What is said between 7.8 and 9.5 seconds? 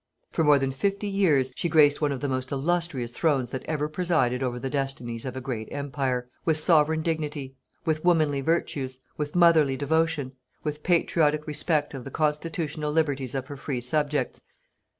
with womanly virtues, with